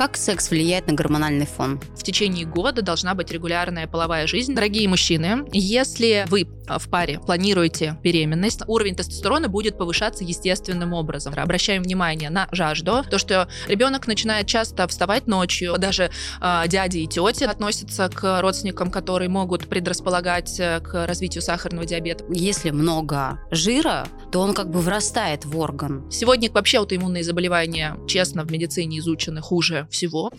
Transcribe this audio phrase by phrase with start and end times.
[0.00, 1.78] Как секс влияет на гормональный фон?
[1.94, 4.54] В течение года должна быть регулярная половая жизнь.
[4.54, 11.34] Дорогие мужчины, если вы а, в паре планируете беременность, уровень тестостерона будет повышаться естественным образом.
[11.36, 16.10] Обращаем внимание на жажду, то, что ребенок начинает часто вставать ночью, даже
[16.40, 22.24] э, дяди и тети относятся к родственникам, которые могут предрасполагать э, к развитию сахарного диабета.
[22.30, 26.10] Если много жира, то он как бы врастает в орган.
[26.10, 30.30] Сегодня вообще аутоиммунные заболевания, честно, в медицине изучены хуже всего.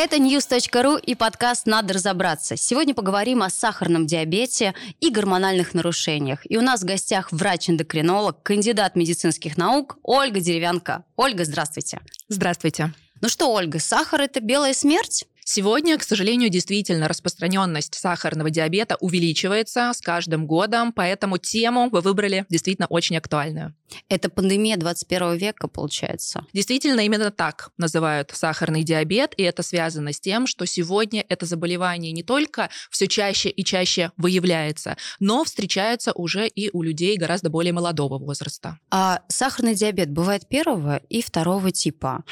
[0.00, 2.56] Это news.ru и подкаст «Надо разобраться».
[2.56, 6.40] Сегодня поговорим о сахарном диабете и гормональных нарушениях.
[6.44, 11.04] И у нас в гостях врач-эндокринолог, кандидат медицинских наук Ольга Деревянко.
[11.16, 12.00] Ольга, здравствуйте.
[12.28, 12.94] Здравствуйте.
[13.20, 15.26] Ну что, Ольга, сахар– это белая смерть?
[15.50, 22.44] Сегодня, к сожалению, действительно распространенность сахарного диабета увеличивается с каждым годом, поэтому тему вы выбрали
[22.50, 23.74] действительно очень актуальную.
[24.10, 26.44] Это пандемия 21 века, получается.
[26.52, 32.12] Действительно, именно так называют сахарный диабет, и это связано с тем, что сегодня это заболевание
[32.12, 37.72] не только все чаще и чаще выявляется, но встречается уже и у людей гораздо более
[37.72, 38.78] молодого возраста.
[38.90, 42.24] А сахарный диабет бывает первого и второго типа.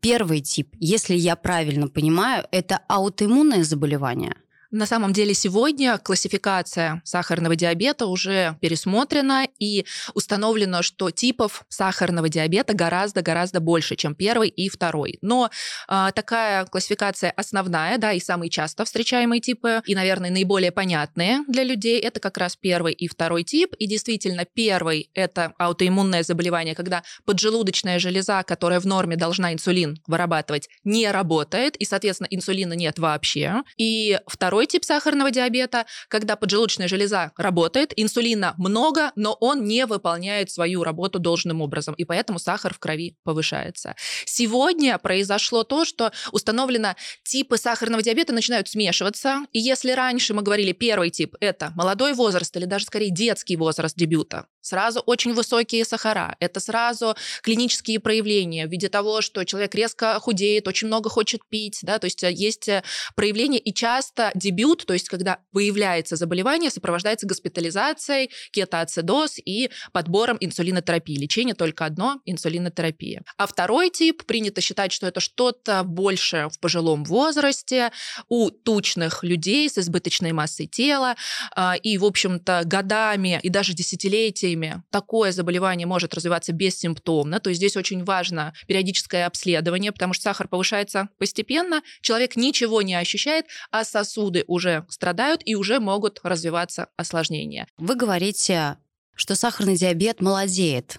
[0.00, 4.34] Первый тип, если я правильно понимаю, это аутоиммунное заболевание–
[4.70, 12.74] на самом деле сегодня классификация сахарного диабета уже пересмотрена и установлено, что типов сахарного диабета
[12.74, 15.18] гораздо-гораздо больше, чем первый и второй.
[15.22, 15.50] Но
[15.88, 21.64] э, такая классификация основная, да, и самые часто встречаемые типы, и, наверное, наиболее понятные для
[21.64, 23.74] людей, это как раз первый и второй тип.
[23.78, 30.68] И действительно, первый— это аутоиммунное заболевание, когда поджелудочная железа, которая в норме должна инсулин вырабатывать,
[30.84, 33.62] не работает, и, соответственно, инсулина нет вообще.
[33.76, 39.86] И второй второй тип сахарного диабета, когда поджелудочная железа работает, инсулина много, но он не
[39.86, 43.94] выполняет свою работу должным образом, и поэтому сахар в крови повышается.
[44.26, 50.72] Сегодня произошло то, что установлено типы сахарного диабета начинают смешиваться, и если раньше мы говорили
[50.72, 56.36] первый тип– это молодой возраст или даже скорее детский возраст дебюта, Сразу очень высокие сахара.
[56.40, 61.78] Это сразу клинические проявления в виде того, что человек резко худеет, очень много хочет пить.
[61.82, 61.98] Да?
[61.98, 62.82] То есть э, есть э,
[63.16, 71.16] проявления, и часто дебют, то есть когда выявляется заболевание, сопровождается госпитализацией, кетоацидоз и подбором инсулинотерапии.
[71.16, 73.22] Лечение только одно– инсулинотерапия.
[73.36, 77.90] А второй тип, принято считать, что это что-то больше в пожилом возрасте,
[78.28, 81.16] у тучных людей с избыточной массой тела,
[81.54, 87.40] а, и, в общем-то, годами и даже десятилетиями стадиями такое заболевание может развиваться бессимптомно.
[87.40, 92.94] То есть здесь очень важно периодическое обследование, потому что сахар повышается постепенно, человек ничего не
[92.94, 97.66] ощущает, а сосуды уже страдают и уже могут развиваться осложнения.
[97.78, 98.76] Вы говорите,
[99.14, 100.98] что сахарный диабет молодеет.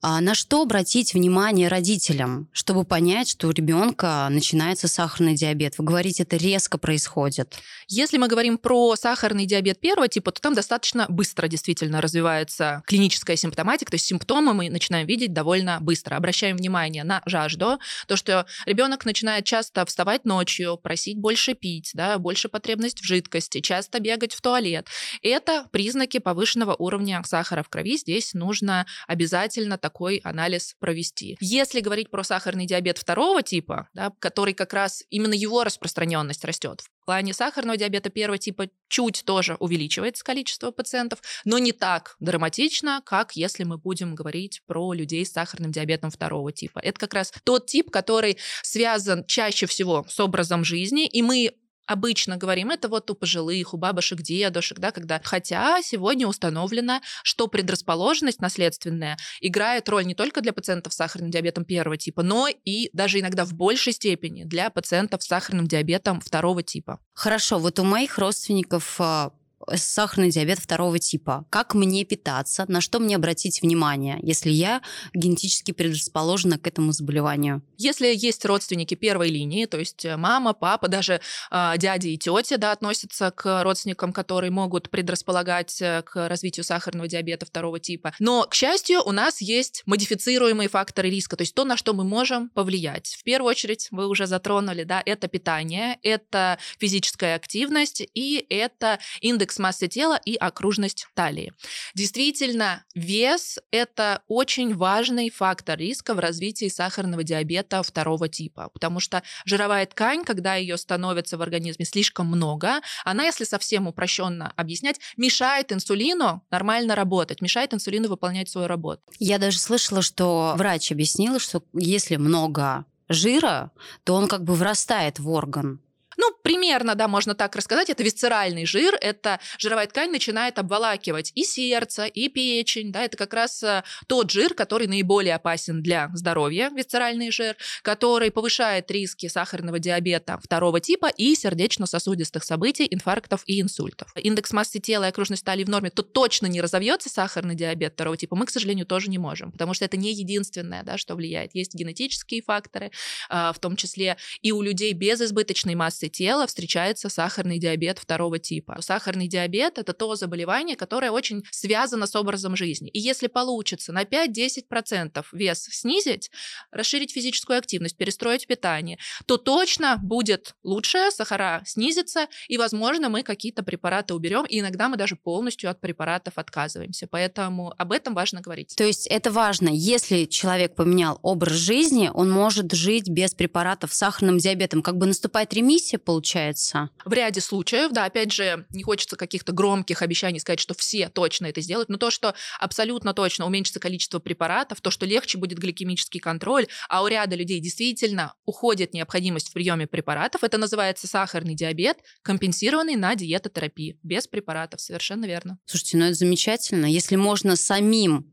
[0.00, 5.76] А на что обратить внимание родителям, чтобы понять, что у ребенка начинается сахарный диабет?
[5.76, 7.56] Вы говорите, это резко происходит.
[7.88, 13.34] Если мы говорим про сахарный диабет первого типа, то там достаточно быстро действительно развивается клиническая
[13.34, 16.14] симптоматика, то есть симптомы мы начинаем видеть довольно быстро.
[16.14, 22.18] Обращаем внимание на жажду, то, что ребенок начинает часто вставать ночью, просить больше пить, да,
[22.18, 24.86] больше потребность в жидкости, часто бегать в туалет.
[25.22, 27.96] Это признаки повышенного уровня сахара в крови.
[27.96, 29.37] Здесь нужно обязательно
[29.78, 31.36] такой анализ провести.
[31.40, 36.82] Если говорить про сахарный диабет второго типа, да, который как раз именно его распространенность растет.
[37.02, 43.02] В плане сахарного диабета первого типа чуть тоже увеличивается количество пациентов, но не так драматично,
[43.04, 46.80] как если мы будем говорить про людей с сахарным диабетом второго типа.
[46.80, 51.52] Это как раз тот тип, который связан чаще всего с образом жизни, и мы
[51.88, 55.20] обычно говорим, это вот у пожилых, у бабушек, дедушек, да, когда...
[55.24, 61.64] Хотя сегодня установлено, что предрасположенность наследственная играет роль не только для пациентов с сахарным диабетом
[61.64, 66.62] первого типа, но и даже иногда в большей степени для пациентов с сахарным диабетом второго
[66.62, 67.00] типа.
[67.14, 69.32] Хорошо, вот у моих родственников а,
[69.76, 71.44] сахарный диабет второго типа.
[71.50, 74.82] Как мне питаться, на что мне обратить внимание, если я
[75.14, 77.62] генетически предрасположена к этому заболеванию?
[77.76, 81.20] Если есть родственники первой линии, то есть э, мама, папа, даже
[81.50, 87.08] э, дяди и тети, да, относятся к родственникам, которые могут предрасполагать э, к развитию сахарного
[87.08, 88.14] диабета второго типа.
[88.18, 92.04] Но, к счастью, у нас есть модифицируемые факторы риска, то есть то, на что мы
[92.04, 93.16] можем повлиять.
[93.18, 99.57] В первую очередь, вы уже затронули, да, это питание, это физическая активность и это индекс
[99.58, 101.52] массы тела и окружность талии.
[101.94, 109.22] Действительно, вес– это очень важный фактор риска в развитии сахарного диабета второго типа, потому что
[109.44, 115.72] жировая ткань, когда ее становится в организме слишком много, она, если совсем упрощенно объяснять, мешает
[115.72, 119.02] инсулину нормально работать, мешает инсулину выполнять свою работу.
[119.18, 123.72] Я даже слышала, что врач объяснил, что если много жира,
[124.04, 125.80] то он как бы врастает в орган.
[126.20, 127.90] Ну, примерно, да, можно так рассказать.
[127.90, 133.32] Это висцеральный жир, это жировая ткань начинает обволакивать и сердце, и печень, да, это как
[133.32, 139.78] раз э, тот жир, который наиболее опасен для здоровья, висцеральный жир, который повышает риски сахарного
[139.78, 144.12] диабета второго типа и сердечно-сосудистых событий, инфарктов и инсультов.
[144.16, 148.16] Индекс массы тела и окружность талии в норме, то точно не разовьется сахарный диабет второго
[148.16, 151.54] типа, мы, к сожалению, тоже не можем, потому что это не единственное, да, что влияет.
[151.54, 152.90] Есть генетические факторы,
[153.28, 157.98] а, в том числе и у людей без избыточной массы массы тела встречается сахарный диабет
[157.98, 158.76] второго типа.
[158.80, 162.90] Сахарный диабет– это то заболевание, которое очень связано с образом жизни.
[162.90, 166.30] И если получится на 5-10% вес снизить,
[166.72, 173.62] расширить физическую активность, перестроить питание, то точно будет лучше, сахара снизится, и, возможно, мы какие-то
[173.62, 177.06] препараты уберем, и иногда мы даже полностью от препаратов отказываемся.
[177.10, 178.74] Поэтому об этом важно говорить.
[178.76, 183.98] То есть это важно, если человек поменял образ жизни, он может жить без препаратов с
[183.98, 184.82] сахарным диабетом.
[184.82, 186.90] Как бы наступает ремиссия, получается?
[187.04, 191.46] В ряде случаев, да, опять же, не хочется каких-то громких обещаний сказать, что все точно
[191.46, 196.20] это сделают, но то, что абсолютно точно уменьшится количество препаратов, то, что легче будет гликемический
[196.20, 201.98] контроль, а у ряда людей действительно уходит необходимость в приеме препаратов, это называется сахарный диабет,
[202.22, 205.58] компенсированный на диетотерапии, без препаратов, совершенно верно.
[205.66, 206.86] Слушайте, ну это замечательно.
[206.86, 208.30] Если можно самим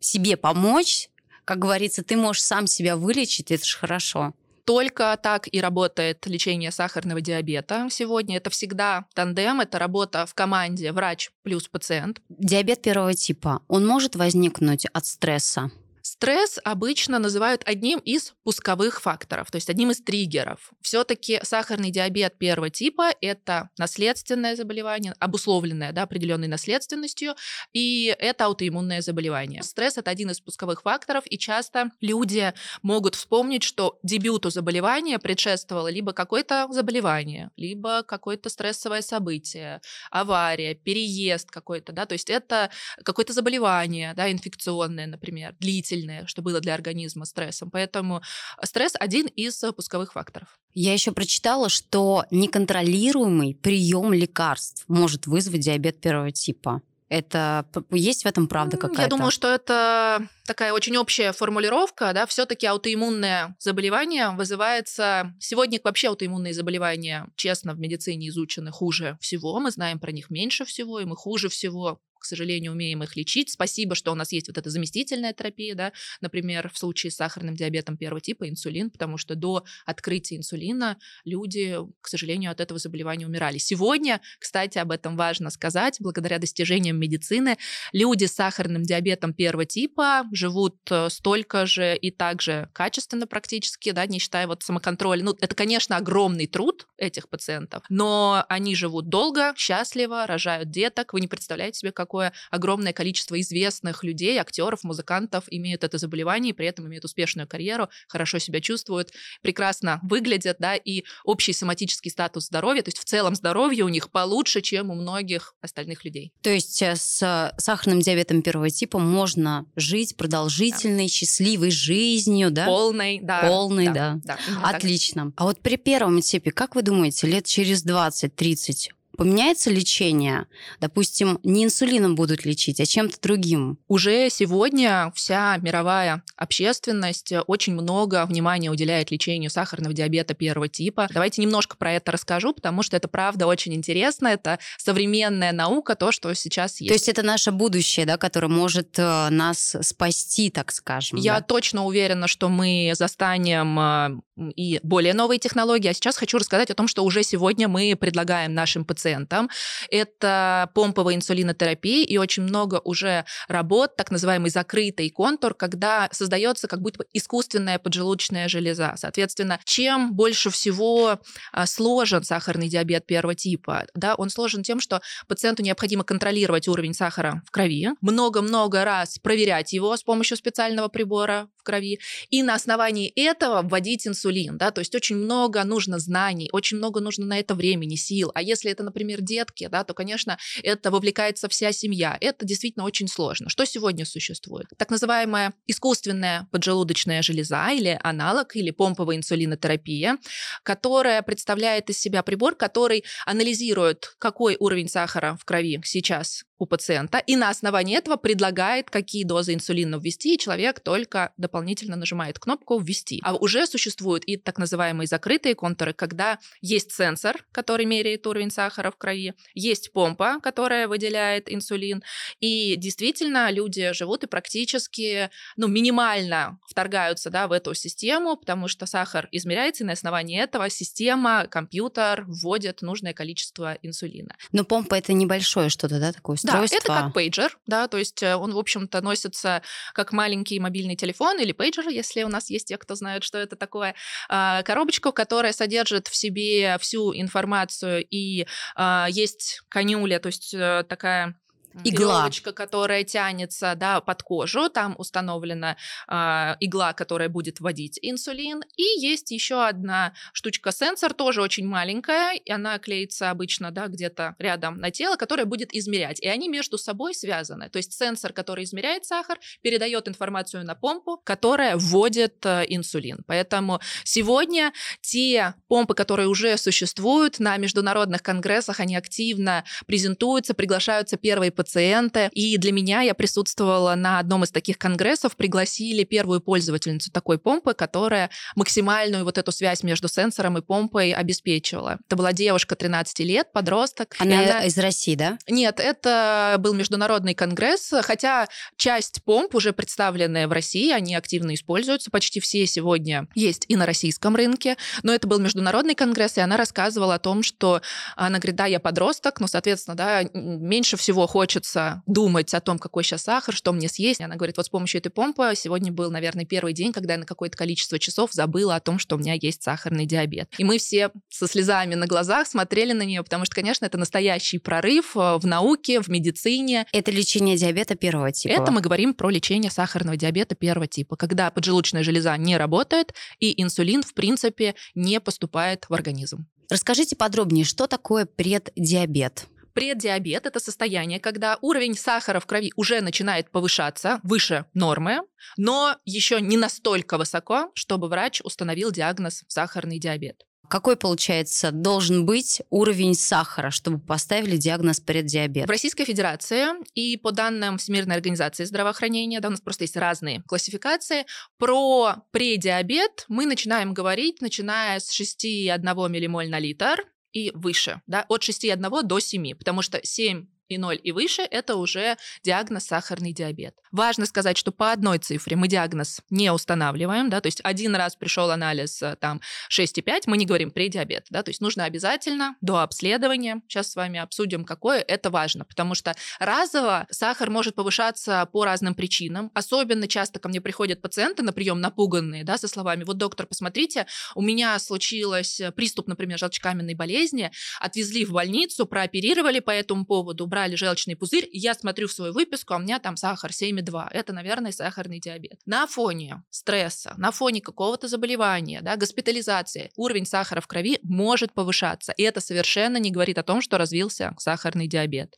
[0.00, 1.10] себе помочь,
[1.44, 4.34] как говорится, ты можешь сам себя вылечить, это же хорошо.
[4.70, 8.36] Только так и работает лечение сахарного диабета сегодня.
[8.36, 12.20] Это всегда тандем, это работа в команде врач плюс пациент.
[12.28, 15.72] Диабет первого типа, он может возникнуть от стресса?
[16.12, 20.72] Стресс обычно называют одним из пусковых факторов, то есть одним из триггеров.
[20.80, 27.36] Все-таки сахарный диабет первого типа– это наследственное заболевание, обусловленное да, определенной наследственностью,
[27.72, 29.62] и это аутоиммунное заболевание.
[29.62, 32.52] Стресс– это один из пусковых факторов, и часто люди
[32.82, 39.80] могут вспомнить, что дебюту заболевания предшествовало либо какое-то заболевание, либо какое-то стрессовое событие,
[40.10, 42.68] авария, переезд какой-то, да, то есть это
[43.04, 47.70] какое-то заболевание, да, инфекционное, например, длительное, сильное, что было для организма стрессом.
[47.70, 48.22] Поэтому
[48.62, 50.58] стресс один из э, пусковых факторов.
[50.74, 56.82] Я еще прочитала, что неконтролируемый прием лекарств может вызвать диабет первого типа.
[57.08, 59.02] Это есть в этом правда какая-то?
[59.02, 65.34] Я думаю, что это такая очень общая формулировка, да, все-таки аутоиммунное заболевание вызывается...
[65.40, 70.64] Сегодня вообще аутоиммунные заболевания, честно, в медицине изучены хуже всего, мы знаем про них меньше
[70.64, 73.50] всего, и мы хуже всего к сожалению, умеем их лечить.
[73.50, 77.56] Спасибо, что у нас есть вот эта заместительная терапия, да, например, в случае с сахарным
[77.56, 83.26] диабетом первого типа инсулин, потому что до открытия инсулина люди, к сожалению, от этого заболевания
[83.26, 83.58] умирали.
[83.58, 87.56] Сегодня, кстати, об этом важно сказать, благодаря достижениям медицины,
[87.92, 94.06] люди с сахарным диабетом первого типа живут э, столько же и также качественно практически, да,
[94.06, 95.24] не считая вот самоконтроля.
[95.24, 101.12] Ну, это, конечно, огромный труд этих пациентов, но они живут долго, счастливо, рожают деток.
[101.12, 106.50] Вы не представляете себе, как какое огромное количество известных людей, актеров, музыкантов имеют это заболевание,
[106.50, 109.12] и при этом имеют успешную карьеру, хорошо себя чувствуют,
[109.42, 114.10] прекрасно выглядят, да, и общий соматический статус здоровья, то есть в целом здоровье у них
[114.10, 116.32] получше, чем у многих остальных людей.
[116.42, 121.12] То есть э, с сахарным диабетом первого типа можно жить продолжительной, да.
[121.12, 122.66] счастливой жизнью, да?
[122.66, 123.42] Полной, да.
[123.42, 124.18] Полной, да.
[124.24, 124.36] да.
[124.48, 125.32] да Отлично.
[125.36, 130.46] А вот при первом типе, как вы думаете, лет через 20-30 поменяется лечение?
[130.80, 133.78] Допустим, не инсулином будут лечить, а чем-то другим?
[133.86, 141.06] Уже сегодня вся мировая общественность очень много внимания уделяет лечению сахарного диабета первого типа.
[141.12, 144.28] Давайте немножко про это расскажу, потому что это правда очень интересно.
[144.28, 146.88] Это современная наука, то, что сейчас есть.
[146.88, 151.18] То есть это наше будущее, да, которое может э, нас спасти, так скажем.
[151.18, 151.42] Я да?
[151.42, 155.88] точно уверена, что мы застанем э, и более новые технологии.
[155.88, 159.50] А сейчас хочу рассказать о том, что уже сегодня мы предлагаем нашим пациентам пациентам.
[159.90, 166.80] Это помповая инсулинотерапия и очень много уже работ, так называемый закрытый контур, когда создается как
[166.80, 168.94] будто искусственная поджелудочная железа.
[168.96, 171.20] Соответственно, чем больше всего
[171.52, 176.94] а, сложен сахарный диабет первого типа, да, он сложен тем, что пациенту необходимо контролировать уровень
[176.94, 182.00] сахара в крови, много-много раз проверять его с помощью специального прибора крови,
[182.30, 187.00] и на основании этого вводить инсулин, да, то есть очень много нужно знаний, очень много
[187.00, 191.48] нужно на это времени, сил, а если это, например, детки, да, то, конечно, это вовлекается
[191.48, 193.48] вся семья, это действительно очень сложно.
[193.48, 194.66] Что сегодня существует?
[194.76, 200.18] Так называемая искусственная поджелудочная железа или аналог, или помповая инсулинотерапия,
[200.62, 207.18] которая представляет из себя прибор, который анализирует, какой уровень сахара в крови сейчас у пациента,
[207.18, 212.78] и на основании этого предлагает, какие дозы инсулина ввести, и человек только дополнительно нажимает кнопку
[212.78, 213.20] «Ввести».
[213.24, 218.90] А уже существуют и так называемые закрытые контуры, когда есть сенсор, который меряет уровень сахара
[218.90, 222.02] в крови, есть помпа, которая выделяет инсулин,
[222.40, 228.84] и действительно люди живут и практически ну, минимально вторгаются да, в эту систему, потому что
[228.84, 234.36] сахар измеряется, и на основании этого система, компьютер вводит нужное количество инсулина.
[234.52, 236.80] Но помпа это небольшое что-то, да, такое устройство.
[236.86, 239.62] Да, это как пейджер, да, то есть э, он, в общем-то, носится
[239.94, 243.56] как маленький мобильный телефон или пейджер, если у нас есть те, кто знают, что это
[243.56, 243.94] такое.
[244.28, 250.84] А, коробочку, которая содержит в себе всю информацию, и а, есть конюля, то есть э,
[250.88, 251.39] такая
[251.84, 252.18] игла.
[252.18, 255.76] веревочка, которая тянется да, под кожу, там установлена
[256.08, 262.34] э, игла, которая будет вводить инсулин, и есть еще одна штучка сенсор, тоже очень маленькая,
[262.34, 266.78] и она клеится обычно да, где-то рядом на тело, которая будет измерять, и они между
[266.78, 267.68] собой связаны.
[267.68, 273.24] То есть сенсор, который измеряет сахар, передает информацию на помпу, которая вводит э, инсулин.
[273.26, 281.50] Поэтому сегодня те помпы, которые уже существуют на международных конгрессах, они активно презентуются, приглашаются первые
[281.60, 282.30] пациенты.
[282.32, 287.74] И для меня я присутствовала на одном из таких конгрессов, пригласили первую пользовательницу такой помпы,
[287.74, 291.98] которая максимальную вот эту связь между сенсором и помпой обеспечивала.
[292.06, 294.16] Это была девушка 13 лет, подросток.
[294.18, 294.64] Она, она...
[294.64, 295.36] из России, да?
[295.50, 298.48] Нет, это был международный конгресс, хотя
[298.78, 303.84] часть помп уже представленная в России, они активно используются, почти все сегодня есть и на
[303.84, 307.82] российском рынке, но это был международный конгресс, и она рассказывала о том, что
[308.16, 312.78] она говорит, да, я подросток, но, соответственно, да, меньше всего хочет хочется думать о том,
[312.78, 314.20] какой сейчас сахар, что мне съесть.
[314.20, 317.26] Она говорит, вот с помощью этой помпы сегодня был, наверное, первый день, когда я на
[317.26, 320.48] какое-то количество часов забыла о том, что у меня есть сахарный диабет.
[320.58, 324.58] И мы все со слезами на глазах смотрели на нее, потому что, конечно, это настоящий
[324.58, 326.86] прорыв э, в науке, в медицине.
[326.92, 328.52] Это лечение диабета первого типа?
[328.52, 333.60] Это мы говорим про лечение сахарного диабета первого типа, когда поджелудочная железа не работает и
[333.60, 336.46] инсулин, в принципе, не поступает в организм.
[336.70, 339.48] Расскажите подробнее, что такое преддиабет?
[339.72, 345.20] Преддиабет– это состояние, когда уровень сахара в крови уже начинает повышаться выше нормы,
[345.56, 350.44] но еще не настолько высоко, чтобы врач установил диагноз сахарный диабет.
[350.70, 355.66] Какой, получается, должен быть уровень сахара, чтобы поставили диагноз преддиабет?
[355.66, 360.44] В Российской Федерации и по данным Всемирной организации здравоохранения, да, у нас просто есть разные
[360.46, 361.26] классификации,
[361.58, 368.42] про преддиабет мы начинаем говорить, начиная с 6,1 миллимоль на литр, и выше, да, от
[368.42, 373.74] 6,1 до 7, потому что 7 и 0 и выше– это уже диагноз сахарный диабет.
[373.92, 378.14] Важно сказать, что по одной цифре мы диагноз не устанавливаем, да, то есть один раз
[378.14, 382.82] пришел анализ э, там 6,5, мы не говорим предиабет, да, то есть нужно обязательно до
[382.82, 388.64] обследования, сейчас с вами обсудим, какое, это важно, потому что разово сахар может повышаться по
[388.64, 393.18] разным причинам, особенно часто ко мне приходят пациенты на прием напуганные, да, со словами, вот
[393.18, 397.50] доктор, посмотрите, у меня случилось приступ, например, желчекаменной болезни,
[397.80, 402.74] отвезли в больницу, прооперировали по этому поводу, брали желчный пузырь, я смотрю в свою выписку,
[402.74, 404.08] а у меня там сахар 7,2.
[404.10, 405.60] Это, наверное, сахарный диабет.
[405.66, 412.12] На фоне стресса, на фоне какого-то заболевания, да, госпитализации, уровень сахара в крови может повышаться.
[412.12, 415.36] И это совершенно не говорит о том, что развился сахарный диабет.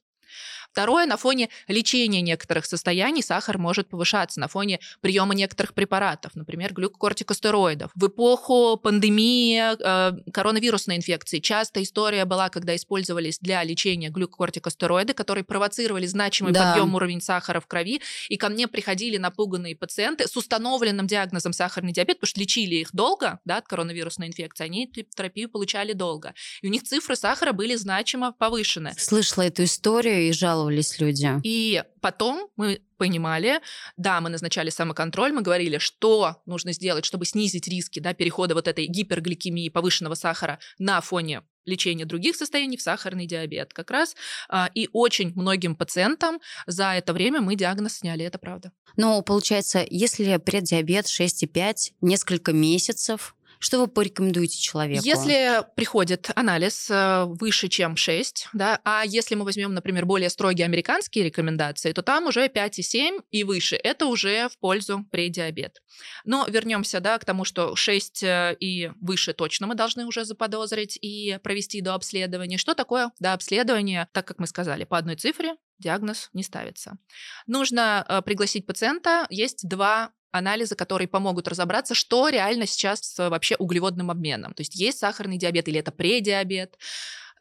[0.72, 6.72] Второе, на фоне лечения некоторых состояний сахар может повышаться, на фоне приема некоторых препаратов, например,
[6.72, 7.90] глюкокортикостероидов.
[7.94, 15.44] В эпоху пандемии э, коронавирусной инфекции часто история была, когда использовались для лечения глюкокортикостероиды, которые
[15.44, 16.72] провоцировали значимый да.
[16.72, 18.00] подъем уровня сахара в крови,
[18.30, 22.94] и ко мне приходили напуганные пациенты с установленным диагнозом сахарный диабет, потому что лечили их
[22.94, 26.32] долго, да, от коронавирусной инфекции, они терапию получали долго.
[26.62, 28.94] И у них цифры сахара были значимо повышены.
[28.96, 31.40] Слышала эту историю и жаловалась жаловались люди.
[31.42, 33.60] И потом мы понимали,
[33.96, 38.68] да, мы назначали самоконтроль, мы говорили, что нужно сделать, чтобы снизить риски да, перехода вот
[38.68, 44.16] этой гипергликемии, повышенного сахара на фоне лечения других состояний в сахарный диабет как раз.
[44.48, 48.72] А, и очень многим пациентам за это время мы диагноз сняли, это правда.
[48.96, 55.04] Но получается, если преддиабет 6,5 несколько месяцев, Что вы порекомендуете человеку?
[55.04, 60.64] Если приходит анализ э, выше, чем 6, да, а если мы возьмем, например, более строгие
[60.64, 63.76] американские рекомендации, то там уже 5,7 и выше.
[63.76, 65.80] Это уже в пользу предиабет.
[66.24, 70.98] Но вернемся да, к тому, что 6 э, и выше точно мы должны уже заподозрить
[71.00, 72.58] и провести до обследования.
[72.58, 74.08] Что такое до обследования?
[74.12, 76.98] Так как мы сказали, по одной цифре диагноз не ставится.
[77.46, 79.28] Нужно э, пригласить пациента.
[79.30, 84.54] Есть два анализы, которые помогут разобраться, что реально сейчас с вообще углеводным обменом.
[84.54, 86.76] То есть есть сахарный диабет или это предиабет,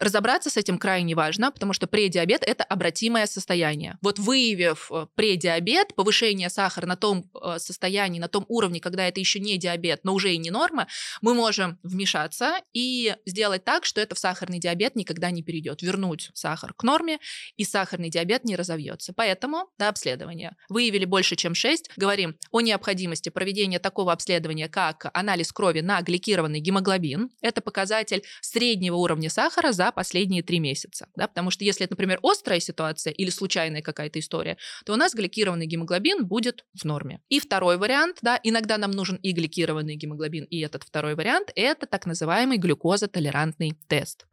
[0.02, 4.00] Разобраться с этим крайне важно, потому что предиабет– это обратимое состояние.
[4.02, 9.20] Вот выявив э, предиабет, повышение сахара на том э, состоянии, на том уровне, когда это
[9.20, 10.88] еще не диабет, но уже и не норма,
[11.22, 16.32] мы можем вмешаться и сделать так, что это в сахарный диабет никогда не перейдет, вернуть
[16.34, 17.20] сахар к норме,
[17.56, 19.14] и сахарный диабет не разовьется.
[19.16, 20.58] Поэтому до обследования.
[20.68, 26.60] Выявили больше, чем 6, говорим о необходимости проведения такого обследования, как анализ крови на гликированный
[26.60, 27.30] гемоглобин.
[27.42, 31.08] Это показатель среднего уровня сахара за последние три месяца.
[31.16, 31.28] Да?
[31.28, 35.66] Потому что если это, например, острая ситуация или случайная какая-то история, то у нас гликированный
[35.66, 37.22] гемоглобин будет в норме.
[37.30, 41.86] И второй вариант, да, иногда нам нужен и гликированный гемоглобин, и этот второй вариант, это
[41.86, 44.26] так называемый глюкозотолерантный тест.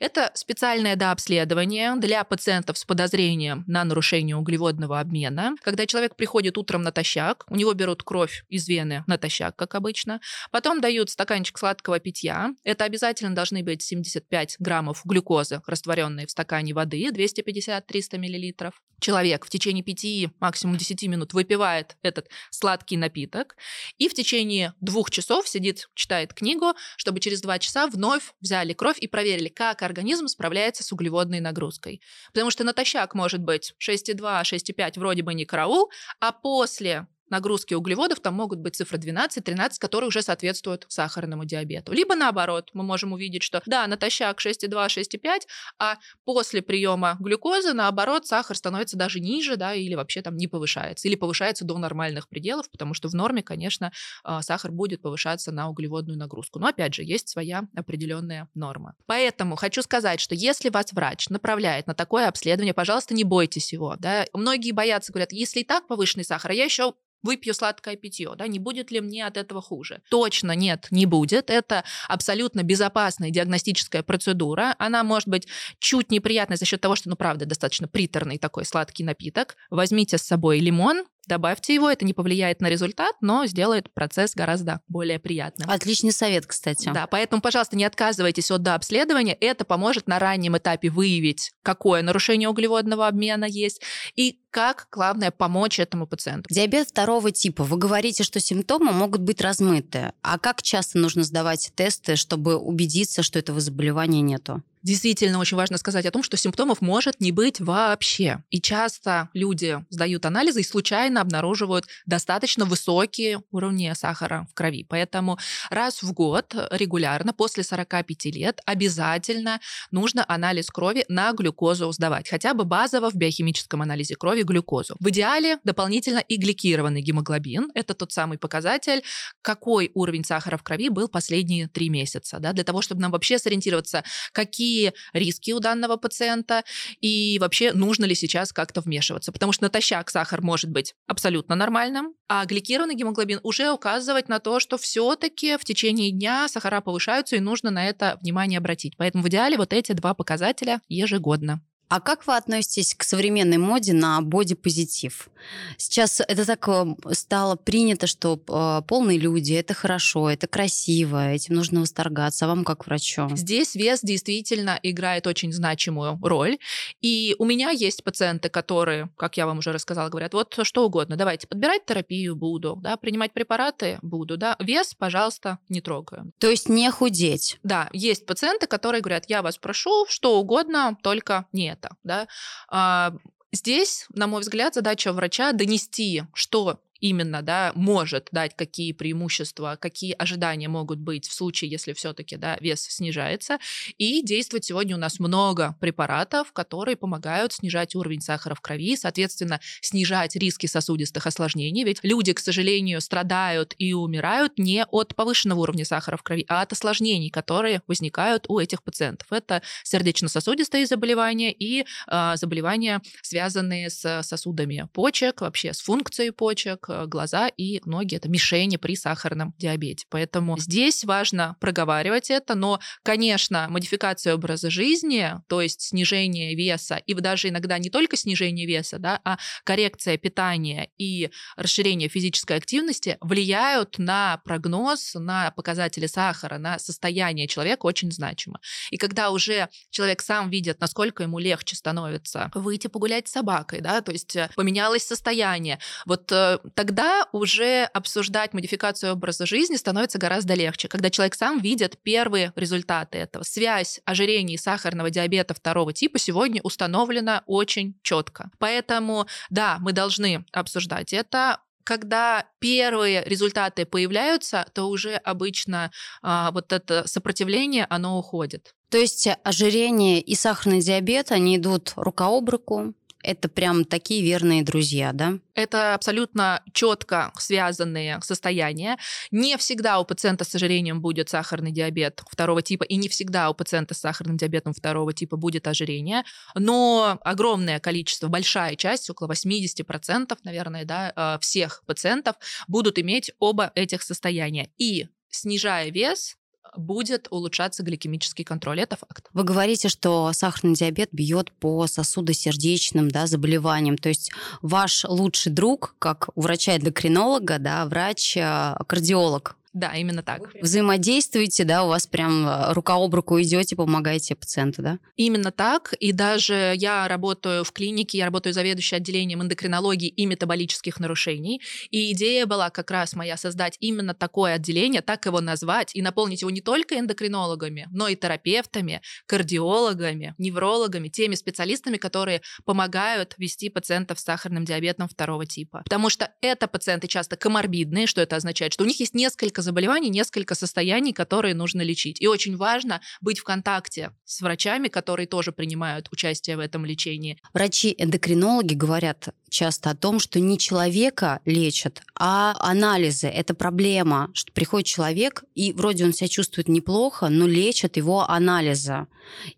[0.00, 5.54] Это специальное дообследование для пациентов с подозрением на нарушение углеводного обмена.
[5.62, 10.80] Когда человек приходит утром натощак, у него берут кровь из вены натощак, как обычно, потом
[10.80, 12.50] дают стаканчик сладкого питья.
[12.64, 18.72] Это обязательно должны быть 75 граммов глюкозы, растворенные в стакане воды, 250-300 мл.
[19.00, 23.56] Человек в течение 5, максимум 10 минут выпивает этот сладкий напиток
[23.98, 28.98] и в течение двух часов сидит, читает книгу, чтобы через два часа вновь взяли кровь
[28.98, 32.00] и проверили, как организм справляется с углеводной нагрузкой.
[32.32, 38.20] Потому что натощак может быть 6,2, 6,5 вроде бы не караул, а после нагрузки углеводов,
[38.20, 41.92] там могут быть цифры 12-13, которые уже соответствуют сахарному диабету.
[41.92, 45.40] Либо наоборот, мы можем увидеть, что да, натощак 6,2, 6,5,
[45.78, 51.08] а после приема глюкозы, наоборот, сахар становится даже ниже, да, или вообще там не повышается,
[51.08, 53.90] или повышается до нормальных пределов, потому что в норме, конечно,
[54.22, 56.60] а, сахар будет повышаться на углеводную нагрузку.
[56.60, 58.94] Но опять же, есть своя определенная норма.
[59.06, 63.96] Поэтому хочу сказать, что если вас врач направляет на такое обследование, пожалуйста, не бойтесь его.
[63.98, 64.24] Да?
[64.32, 68.46] Многие боятся, говорят, если и так повышенный сахар, а я еще выпью сладкое питье, да,
[68.46, 70.02] не будет ли мне от этого хуже?
[70.10, 71.50] Точно нет, не будет.
[71.50, 74.76] Это абсолютно безопасная диагностическая процедура.
[74.78, 79.02] Она может быть чуть неприятной за счет того, что, ну, правда, достаточно приторный такой сладкий
[79.02, 79.56] напиток.
[79.70, 84.80] Возьмите с собой лимон, Добавьте его, это не повлияет на результат, но сделает процесс гораздо
[84.88, 85.70] более приятным.
[85.70, 86.90] Отличный совет, кстати.
[86.92, 89.34] Да, поэтому, пожалуйста, не отказывайтесь от дообследования.
[89.34, 93.80] Это поможет на раннем этапе выявить, какое нарушение углеводного обмена есть
[94.14, 96.48] и как, главное, помочь этому пациенту.
[96.48, 97.64] Диабет второго типа.
[97.64, 100.12] Вы говорите, что симптомы могут быть размытые.
[100.22, 104.62] А как часто нужно сдавать тесты, чтобы убедиться, что этого заболевания нету?
[104.84, 108.44] Действительно очень важно сказать о том, что симптомов может не быть вообще.
[108.50, 114.86] И часто люди сдают анализы и случайно обнаруживают достаточно высокие уровни сахара в крови.
[114.88, 115.38] Поэтому
[115.70, 122.28] раз в год регулярно после 45 лет обязательно нужно анализ крови на глюкозу сдавать.
[122.28, 124.96] Хотя бы базово в биохимическом анализе крови глюкозу.
[125.00, 127.70] В идеале дополнительно и гликированный гемоглобин.
[127.74, 129.02] Это тот самый показатель,
[129.40, 132.38] какой уровень сахара в крови был последние три месяца.
[132.38, 136.64] Да, для того, чтобы нам вообще сориентироваться, какие какие риски у данного пациента
[137.00, 139.32] и вообще нужно ли сейчас как-то вмешиваться.
[139.32, 144.60] Потому что натощак сахар может быть абсолютно нормальным, а гликированный гемоглобин уже указывает на то,
[144.60, 148.96] что все-таки в течение дня сахара повышаются и нужно на это внимание обратить.
[148.96, 151.60] Поэтому в идеале вот эти два показателя ежегодно.
[151.88, 155.28] А как вы относитесь к современной моде на бодипозитив?
[155.76, 161.54] Сейчас это так э, стало принято, что э, полные люди это хорошо, это красиво, этим
[161.54, 162.46] нужно восторгаться.
[162.46, 163.28] А вам как врачу?
[163.34, 166.58] Здесь вес действительно играет очень значимую роль.
[167.02, 171.16] И у меня есть пациенты, которые, как я вам уже рассказала, говорят, вот что угодно,
[171.16, 176.32] давайте подбирать терапию буду, да, принимать препараты буду, да, вес, пожалуйста, не трогаю.
[176.38, 177.58] То есть не худеть?
[177.62, 181.96] Да, есть пациенты, которые говорят, я вас прошу, что угодно, только не это.
[182.04, 182.26] Да?
[182.68, 183.12] А,
[183.52, 190.12] здесь, на мой взгляд, задача врача донести, что именно, да, может дать какие преимущества, какие
[190.12, 193.58] ожидания могут быть в случае, если все-таки, да, вес снижается.
[193.98, 199.60] И действовать сегодня у нас много препаратов, которые помогают снижать уровень сахара в крови, соответственно,
[199.80, 201.84] снижать риски сосудистых осложнений.
[201.84, 206.62] Ведь люди, к сожалению, страдают и умирают не от повышенного уровня сахара в крови, а
[206.62, 209.32] от осложнений, которые возникают у этих пациентов.
[209.32, 217.48] Это сердечно-сосудистые заболевания и э, заболевания, связанные с сосудами почек, вообще с функцией почек, глаза
[217.48, 220.06] и ноги— это мишени при сахарном диабете.
[220.10, 227.14] Поэтому здесь важно проговаривать это, но, конечно, модификация образа жизни, то есть снижение веса, и
[227.14, 233.98] даже иногда не только снижение веса, да, а коррекция питания и расширение физической активности влияют
[233.98, 238.60] на прогноз, на показатели сахара, на состояние человека очень значимо.
[238.90, 244.00] И когда уже человек сам видит, насколько ему легче становится выйти погулять с собакой, да,
[244.00, 250.54] то есть э, поменялось состояние, вот э, тогда уже обсуждать модификацию образа жизни становится гораздо
[250.54, 253.42] легче, когда человек сам видит первые результаты этого.
[253.44, 258.50] Связь ожирения и сахарного диабета второго типа сегодня установлена очень четко.
[258.58, 266.72] Поэтому, да, мы должны обсуждать это когда первые результаты появляются, то уже обычно а, вот
[266.72, 268.74] это сопротивление, оно уходит.
[268.88, 274.62] То есть ожирение и сахарный диабет, они идут рука об руку, это прям такие верные
[274.62, 275.38] друзья, да?
[275.54, 278.98] Это абсолютно четко связанные состояния.
[279.30, 283.54] Не всегда у пациента с ожирением будет сахарный диабет второго типа, и не всегда у
[283.54, 290.36] пациента с сахарным диабетом второго типа будет ожирение, но огромное количество, большая часть, около 80%,
[290.44, 292.36] наверное, да, э, всех пациентов
[292.68, 294.70] будут иметь оба этих состояния.
[294.76, 296.36] И снижая вес,
[296.76, 298.80] будет улучшаться гликемический контроль.
[298.80, 299.28] Это факт.
[299.32, 303.96] Вы говорите, что сахарный диабет бьет по сосудосердечным да, заболеваниям.
[303.96, 310.54] То есть ваш лучший друг, как у врача-эндокринолога, да, врач-кардиолог, да, именно так.
[310.62, 315.00] Взаимодействуете, да, у вас прям э, рука об руку идете, помогаете пациенту, да?
[315.16, 315.94] Именно так.
[315.98, 321.60] И даже я работаю в клинике, я работаю заведующей отделением эндокринологии и метаболических нарушений.
[321.90, 326.42] И идея была как раз моя создать именно такое отделение, так его назвать, и наполнить
[326.42, 334.20] его не только эндокринологами, но и терапевтами, кардиологами, неврологами, теми специалистами, которые помогают вести пациентов
[334.20, 335.82] с сахарным диабетом второго типа.
[335.82, 338.72] Потому что это пациенты часто коморбидные, что это означает?
[338.72, 342.20] Что у них есть несколько заболеваний, несколько состояний, которые нужно лечить.
[342.20, 347.38] И очень важно быть в контакте с врачами, которые тоже принимают участие в этом лечении.
[347.52, 353.28] Врачи-эндокринологи говорят часто о том, что не человека лечат, а анализы.
[353.28, 359.06] Это проблема, что приходит человек, и вроде он себя чувствует неплохо, но лечат его анализы.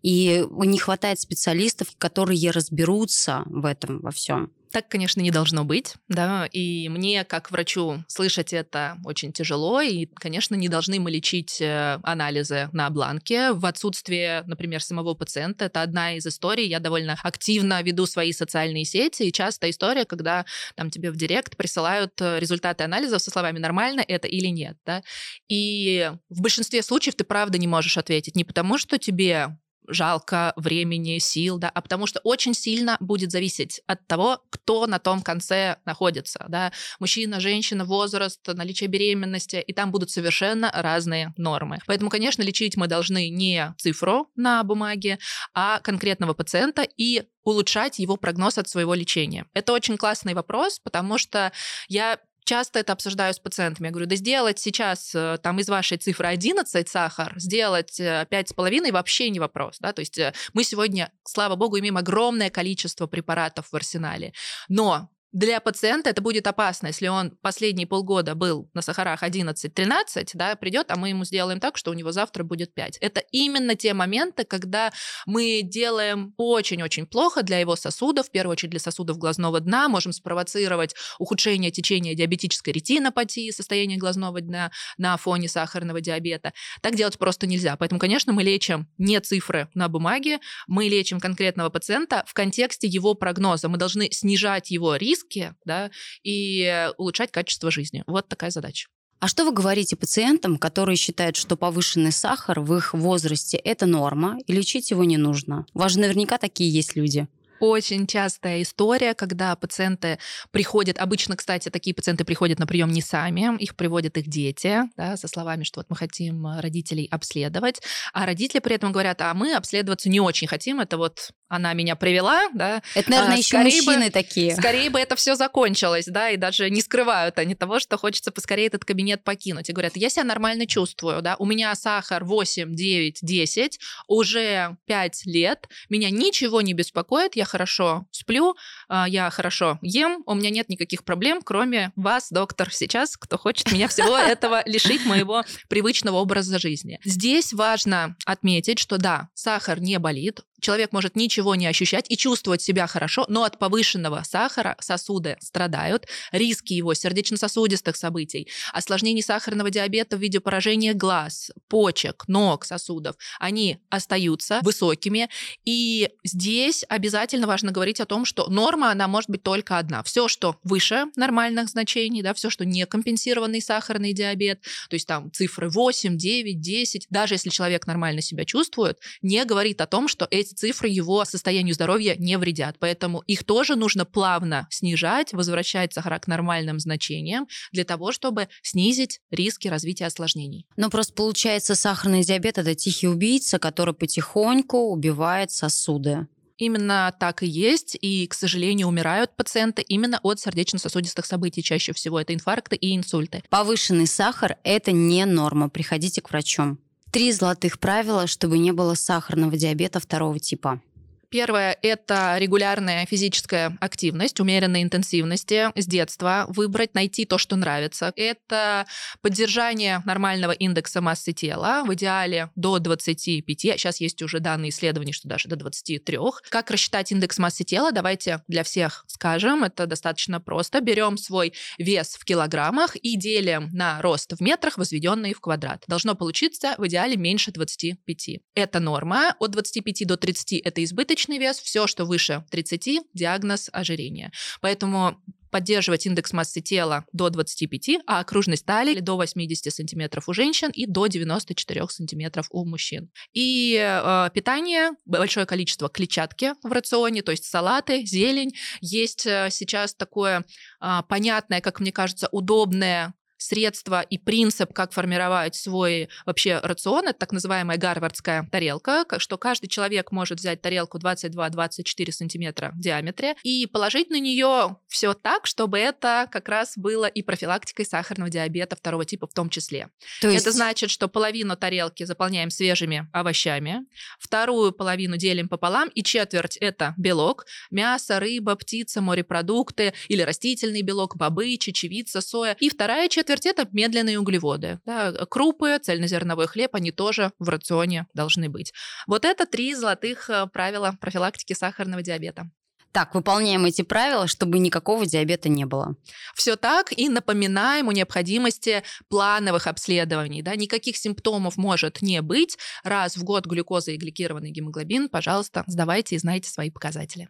[0.01, 4.51] И не хватает специалистов, которые разберутся в этом во всем.
[4.71, 10.07] Так, конечно, не должно быть, да, и мне, как врачу, слышать это очень тяжело, и,
[10.15, 15.65] конечно, не должны мы лечить э, анализы на бланке в отсутствие, например, самого пациента.
[15.65, 16.67] Это одна из историй.
[16.67, 21.55] Я довольно активно веду свои социальные сети, и часто история, когда там тебе в директ
[21.55, 25.01] присылают э, результаты анализов со словами «нормально это или нет», да,
[25.47, 31.17] и в большинстве случаев ты правда не можешь ответить не потому, что тебе жалко времени,
[31.19, 35.77] сил, да, а потому что очень сильно будет зависеть от того, кто на том конце
[35.85, 41.79] находится, да, мужчина, женщина, возраст, наличие беременности, и там будут совершенно разные нормы.
[41.87, 45.19] Поэтому, конечно, лечить мы должны не цифру на бумаге,
[45.53, 49.45] а конкретного пациента и улучшать его прогноз от своего лечения.
[49.53, 51.53] Это очень классный вопрос, потому что
[51.87, 53.87] я часто это обсуждаю с пациентами.
[53.87, 58.91] Я говорю, да сделать сейчас э, там из вашей цифры 11 сахар, сделать 5,5 э,
[58.91, 59.77] вообще не вопрос.
[59.79, 59.93] Да?
[59.93, 64.33] То есть э, мы сегодня, слава богу, имеем огромное количество препаратов в арсенале.
[64.69, 70.55] Но для пациента это будет опасно, если он последние полгода был на сахарах 11-13, да,
[70.55, 72.97] придет, а мы ему сделаем так, что у него завтра будет 5.
[73.01, 74.91] Это именно те моменты, когда
[75.25, 80.13] мы делаем очень-очень плохо для его сосудов, в первую очередь для сосудов глазного дна, можем
[80.13, 86.53] спровоцировать ухудшение течения диабетической ретинопатии, состояние глазного дна на фоне сахарного диабета.
[86.81, 87.75] Так делать просто нельзя.
[87.75, 93.13] Поэтому, конечно, мы лечим не цифры на бумаге, мы лечим конкретного пациента в контексте его
[93.13, 93.67] прогноза.
[93.67, 95.91] Мы должны снижать его риск, риски, да,
[96.23, 98.03] и улучшать качество жизни.
[98.07, 98.87] Вот такая задача.
[99.19, 104.37] А что вы говорите пациентам, которые считают, что повышенный сахар в их возрасте– это норма,
[104.45, 105.65] и лечить его не нужно?
[105.73, 107.27] У вас же наверняка такие есть люди.
[107.59, 110.19] Очень частая история, когда пациенты
[110.51, 115.17] приходят, обычно, кстати, такие пациенты приходят на прием не сами, их приводят их дети, да,
[115.17, 117.81] со словами, что вот мы хотим родителей обследовать,
[118.13, 121.95] а родители при этом говорят, а мы обследоваться не очень хотим, это вот она меня
[121.95, 122.81] привела, да.
[122.93, 124.55] Это, наверное, а, еще мужчины бы, такие.
[124.55, 128.67] Скорее бы это все закончилось, да, и даже не скрывают они того, что хочется поскорее
[128.67, 129.69] этот кабинет покинуть.
[129.69, 135.25] И говорят, я себя нормально чувствую, да, у меня сахар 8, 9, 10, уже 5
[135.25, 138.55] лет, меня ничего не беспокоит, я хорошо сплю,
[138.87, 143.71] а, я хорошо ем, у меня нет никаких проблем, кроме вас, доктор, сейчас, кто хочет
[143.71, 146.99] меня всего этого лишить моего привычного образа жизни.
[147.03, 152.61] Здесь важно отметить, что да, сахар не болит, человек может ничего не ощущать и чувствовать
[152.61, 160.17] себя хорошо, но от повышенного сахара сосуды страдают, риски его сердечно-сосудистых событий, осложнений сахарного диабета
[160.17, 165.29] в виде поражения глаз, почек, ног, сосудов, они остаются высокими.
[165.65, 170.03] И здесь обязательно важно говорить о том, что норма, она может быть только одна.
[170.03, 175.31] Все, что выше нормальных значений, да, все, что не компенсированный сахарный диабет, то есть там
[175.31, 180.27] цифры 8, 9, 10, даже если человек нормально себя чувствует, не говорит о том, что
[180.31, 182.77] эти цифры его состоянию здоровья не вредят.
[182.79, 189.19] Поэтому их тоже нужно плавно снижать, возвращать сахар к нормальным значениям для того, чтобы снизить
[189.29, 190.65] риски развития осложнений.
[190.77, 196.27] Но просто получается сахарный диабет– это тихий убийца, который потихоньку убивает сосуды.
[196.57, 201.61] Именно так и есть, и, к сожалению, умирают пациенты именно от сердечно-сосудистых событий.
[201.61, 203.43] Чаще всего это инфаркты и инсульты.
[203.49, 205.69] Повышенный сахар– это не норма.
[205.69, 206.77] Приходите к врачу.
[207.11, 210.81] Три золотых правила, чтобы не было сахарного диабета второго типа.
[211.29, 216.45] Первое– это регулярная физическая активность, умеренной интенсивности с детства.
[216.47, 218.13] Выбрать, найти то, что нравится.
[218.15, 218.85] Это
[219.21, 223.59] поддержание нормального индекса массы тела, в идеале до 25.
[223.59, 226.17] Сейчас есть уже данные исследования, что даже до 23.
[226.49, 227.91] Как рассчитать индекс массы тела?
[227.91, 229.65] Давайте для всех скажем.
[229.65, 230.79] Это достаточно просто.
[230.79, 235.83] Берем свой вес в килограммах и делим на рост в метрах, возведенный в квадрат.
[235.87, 238.39] Должно получиться в идеале меньше 25.
[238.55, 239.35] Это норма.
[239.39, 244.31] От 25 до 30– это избыточно избыточный вес, все, что выше 30, диагноз ожирения.
[244.61, 245.17] Поэтому
[245.49, 250.85] поддерживать индекс массы тела до 25, а окружность талии до 80 сантиметров у женщин и
[250.85, 253.09] до 94 сантиметров у мужчин.
[253.33, 258.53] И э, питание, большое количество клетчатки в рационе, то есть салаты, зелень.
[258.81, 260.43] Есть э, сейчас такое
[260.81, 267.19] э, понятное, как мне кажется, удобное средства и принцип, как формировать свой вообще рацион, это
[267.19, 273.67] так называемая гарвардская тарелка, что каждый человек может взять тарелку 22-24 сантиметра в диаметре и
[273.67, 279.05] положить на нее все так, чтобы это как раз было и профилактикой сахарного диабета второго
[279.05, 279.89] типа в том числе.
[280.21, 280.45] То есть...
[280.45, 283.85] Это значит, что половину тарелки заполняем свежими овощами,
[284.19, 291.15] вторую половину делим пополам, и четверть это белок, мясо, рыба, птица, морепродукты или растительный белок,
[291.15, 294.79] бобы, чечевица, соя, и вторая четверть это медленные углеводы.
[294.85, 298.73] Да, крупы, цельнозерновой хлеб, они тоже в рационе должны быть.
[299.07, 302.49] Вот это три золотых э, правила профилактики сахарного диабета.
[302.91, 305.95] Так, выполняем эти правила, чтобы никакого диабета не было.
[306.33, 310.41] Все так, и напоминаем о необходимости плановых обследований.
[310.41, 310.55] Да?
[310.55, 312.57] Никаких симптомов может не быть.
[312.83, 317.29] Раз в год глюкоза и гликированный гемоглобин, пожалуйста, сдавайте и знайте свои показатели.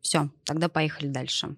[0.00, 1.56] Все, тогда поехали дальше.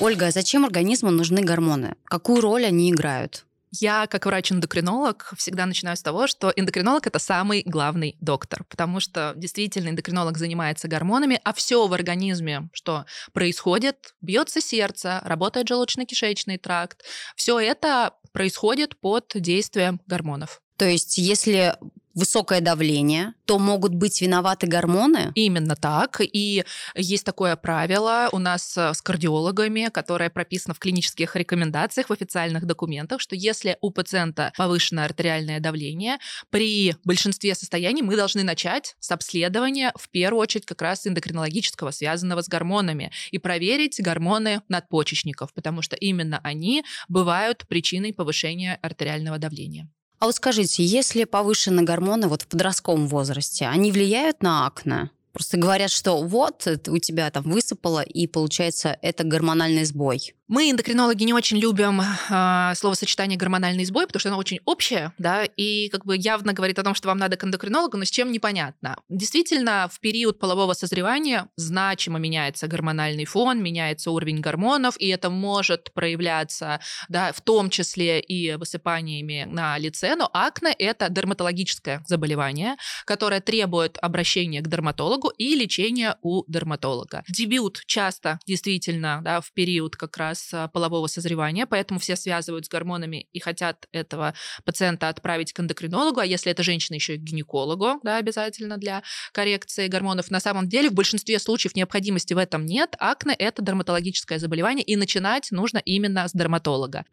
[0.00, 1.94] Ольга, а зачем организму нужны гормоны?
[2.04, 3.44] Какую роль они играют?
[3.70, 9.34] Я, как врач-эндокринолог, всегда начинаю с того, что эндокринолог это самый главный доктор, потому что
[9.36, 17.04] действительно эндокринолог занимается гормонами, а все в организме, что происходит, бьется сердце, работает желудочно-кишечный тракт,
[17.36, 20.62] все это происходит под действием гормонов.
[20.78, 21.76] То есть, если
[22.14, 25.32] высокое давление, то могут быть виноваты гормоны?
[25.34, 26.20] Именно так.
[26.20, 32.12] И есть такое правило у нас э, с кардиологами, которое прописано в клинических рекомендациях, в
[32.12, 36.18] официальных документах, что если у пациента повышенное артериальное давление,
[36.50, 42.42] при большинстве состояний мы должны начать с обследования, в первую очередь как раз эндокринологического, связанного
[42.42, 49.88] с гормонами, и проверить гормоны надпочечников, потому что именно они бывают причиной повышения артериального давления.
[50.20, 55.10] А вот скажите, если повышены гормоны вот в подростковом возрасте, они влияют на акне?
[55.32, 60.34] Просто говорят, что вот у тебя там высыпало, и получается это гормональный сбой.
[60.50, 65.44] Мы, эндокринологи, не очень любим э, словосочетание гормональный сбой, потому что оно очень общее, да,
[65.44, 68.32] и как бы явно говорит о том, что вам надо к эндокринологу, но с чем
[68.32, 68.96] непонятно.
[69.08, 75.94] Действительно, в период полового созревания значимо меняется гормональный фон, меняется уровень гормонов, и это может
[75.94, 83.40] проявляться, да, в том числе и высыпаниями на лице, но акне– это дерматологическое заболевание, которое
[83.40, 87.22] требует обращения к дерматологу и лечения у дерматолога.
[87.28, 92.68] Дебют часто действительно да, в период как раз а, полового созревания, поэтому все связывают с
[92.68, 97.22] гормонами и хотят этого пациента отправить к эндокринологу, а если это женщина, еще и к
[97.22, 99.02] гинекологу, да, обязательно для
[99.32, 100.30] коррекции гормонов.
[100.30, 102.94] На самом деле в большинстве случаев необходимости в этом нет.
[102.98, 107.04] Акне– это дерматологическое заболевание, и начинать нужно именно с дерматолога.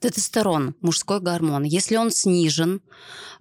[0.00, 2.80] Тестостерон, мужской гормон, если он снижен,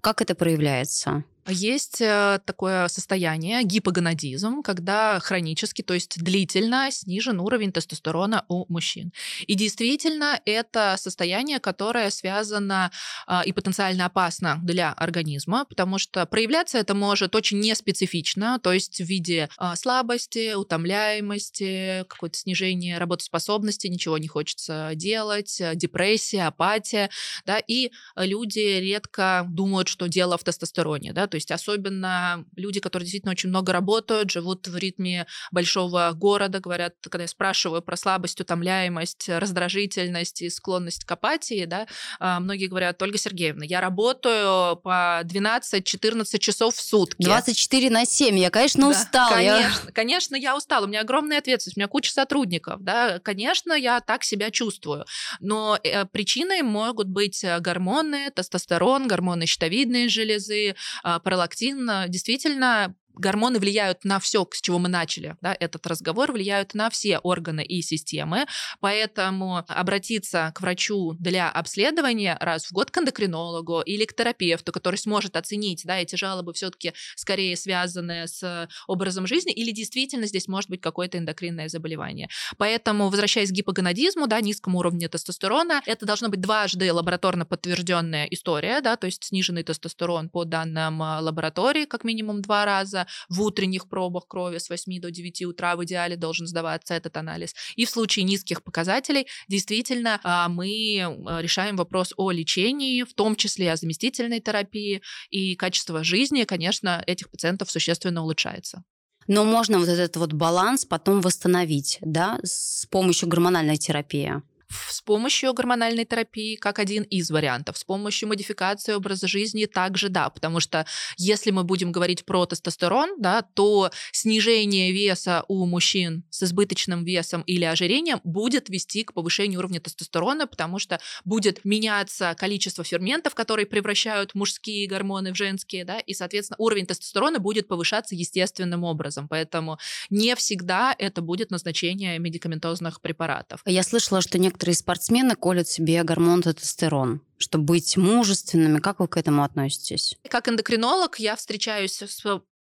[0.02, 1.24] как это проявляется?
[1.48, 9.14] Есть э, такое состояние гипогонадизм, когда хронически, то есть длительно снижен уровень тестостерона у мужчин.
[9.46, 12.92] И действительно, это состояние, которое связано
[13.28, 18.98] а, и потенциально опасно для организма, потому что проявляться это может очень неспецифично, то есть
[19.00, 25.76] в виде а, слабости, утомляемости, какое-то снижение работоспособности, ничего не хочется делать, э,
[26.18, 27.10] депрессия, апатия,
[27.46, 33.06] да, и люди редко думают, что дело в тестостероне, да, то есть особенно люди, которые
[33.06, 38.42] действительно очень много работают, живут в ритме большого города, говорят, когда я спрашиваю про слабость,
[38.42, 41.88] утомляемость, раздражительность и склонность к апатии, да,
[42.20, 47.24] а, многие говорят, Ольга Сергеевна, я работаю по 12-14 часов в сутки.
[47.24, 49.30] 24 на 7, я, конечно, да, устала.
[49.30, 49.92] Конечно, я...
[49.94, 54.24] конечно, я устала, у меня огромная ответственность, у меня куча сотрудников, да, конечно, я так
[54.24, 55.06] себя чувствую,
[55.40, 61.90] но э, причиной могут быть э, гормоны, тестостерон, гормоны щитовидной железы, а, пролактин.
[62.08, 67.20] Действительно гормоны влияют на все, с чего мы начали, да, этот разговор, влияют на все
[67.20, 68.46] органы и системы,
[68.80, 74.98] поэтому обратиться к врачу для обследования раз в год к эндокринологу или к терапевту, который
[74.98, 80.70] сможет оценить, да, эти жалобы все-таки скорее связаны с образом жизни или действительно здесь может
[80.70, 82.30] быть какое-то эндокринное заболевание.
[82.58, 88.82] Поэтому, возвращаясь к гипогонадизму, да, низкому уровню тестостерона, это должно быть дважды лабораторно подтвержденная история,
[88.82, 93.90] да, то есть сниженный тестостерон по данным а, лаборатории как минимум два раза, в утренних
[93.90, 97.56] пробах крови с 8 до 9 утра в идеале должен сдаваться этот анализ.
[97.76, 103.36] И в случае низких показателей действительно а, мы а, решаем вопрос о лечении, в том
[103.36, 108.84] числе о заместительной терапии, и качество жизни, конечно, этих пациентов существенно улучшается.
[109.28, 115.54] Но можно вот этот вот баланс потом восстановить, да, с помощью гормональной терапии с помощью
[115.54, 120.86] гормональной терапии как один из вариантов, с помощью модификации образа жизни также да, потому что
[121.18, 127.42] если мы будем говорить про тестостерон, да, то снижение веса у мужчин с избыточным весом
[127.42, 133.66] или ожирением будет вести к повышению уровня тестостерона, потому что будет меняться количество ферментов, которые
[133.66, 139.80] превращают мужские гормоны в женские, да, и, соответственно, уровень тестостерона будет повышаться естественным образом, поэтому
[140.10, 143.62] не всегда это будет назначение медикаментозных препаратов.
[143.66, 148.80] Я слышала, что некоторые некоторые спортсмены колят себе гормон тестостерон чтобы быть мужественными.
[148.80, 150.18] Как вы к этому относитесь?
[150.28, 152.26] Как эндокринолог я встречаюсь с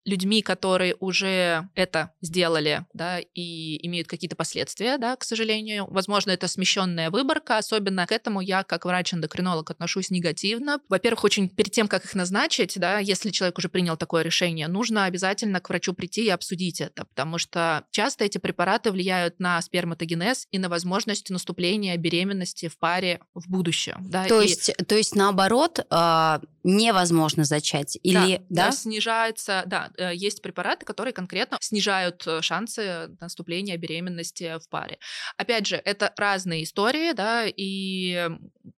[0.05, 5.87] людьми, которые уже это сделали, да, и имеют какие-то последствия, да, к сожалению.
[5.89, 10.79] Возможно, это смещенная выборка, особенно к этому я, как врач-эндокринолог, отношусь негативно.
[10.89, 15.05] Во-первых, очень перед тем, как их назначить, да, если человек уже принял такое решение, нужно
[15.05, 20.47] обязательно к врачу прийти и обсудить это, потому что часто эти препараты влияют на сперматогенез
[20.51, 23.97] и на возможность наступления беременности в паре в будущем.
[24.01, 24.47] Да, то, и...
[24.47, 27.97] есть, то есть, наоборот, а, невозможно зачать?
[28.03, 28.65] Или, да, да?
[28.67, 34.97] да снижается, да, есть препараты, которые конкретно снижают э, шансы наступления беременности в паре.
[35.37, 38.29] Опять же, это разные истории, да, и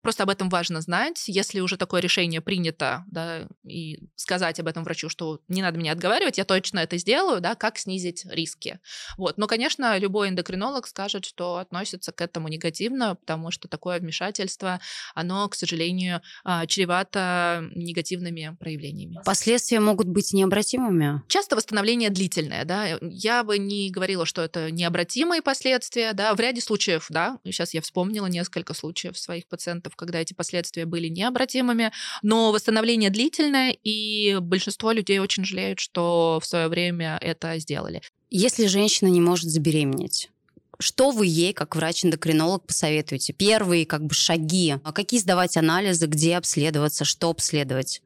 [0.01, 1.23] просто об этом важно знать.
[1.27, 5.91] Если уже такое решение принято, да, и сказать об этом врачу, что не надо меня
[5.91, 8.79] отговаривать, я точно это сделаю, да, как снизить риски.
[9.17, 9.37] Вот.
[9.37, 14.79] Но, конечно, любой эндокринолог скажет, что относится к этому негативно, потому что такое вмешательство,
[15.13, 19.19] оно, к сожалению, а, чревато негативными проявлениями.
[19.25, 21.04] Последствия могут быть необратимыми?
[21.05, 21.23] Восстановления?
[21.27, 22.97] Часто восстановление длительное, да.
[23.01, 26.33] Я бы не говорила, что это необратимые последствия, да.
[26.33, 31.07] В ряде случаев, да, сейчас я вспомнила несколько случаев своих пациентов, когда эти последствия были
[31.07, 31.91] необратимыми,
[32.21, 38.01] но восстановление длительное, и большинство людей очень жалеют, что в свое время это сделали.
[38.29, 40.29] Если женщина не может забеременеть,
[40.77, 43.31] что вы ей, как врач-эндокринолог, посоветуете?
[43.31, 44.75] Первые как бы шаги.
[44.93, 48.01] Какие сдавать анализы, где обследоваться, что обследовать?